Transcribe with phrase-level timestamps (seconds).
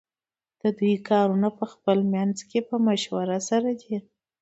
[0.61, 3.95] ددوی کارونه پخپل منځ کی په مشوره سره دی.